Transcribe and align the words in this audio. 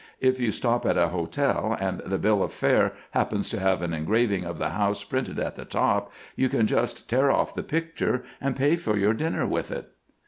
If 0.19 0.39
you 0.39 0.51
stop 0.51 0.83
at 0.87 0.97
a 0.97 1.09
hotel, 1.09 1.77
and 1.79 1.99
the 2.03 2.17
biQ 2.17 2.41
of 2.41 2.51
fare 2.51 2.93
happens 3.11 3.49
to 3.49 3.59
have 3.59 3.83
an 3.83 3.93
engraving 3.93 4.45
of 4.45 4.57
the 4.57 4.71
house 4.71 5.03
printed 5.03 5.37
at 5.37 5.53
the 5.53 5.63
top, 5.63 6.11
you 6.35 6.49
can 6.49 6.65
just 6.65 7.07
tear 7.07 7.29
off 7.29 7.53
the 7.53 7.61
picture 7.61 8.23
and 8.41 8.55
pay 8.55 8.77
for 8.77 8.97
your 8.97 9.13
dinner 9.13 9.45
with 9.45 9.69
it.' 9.71 9.91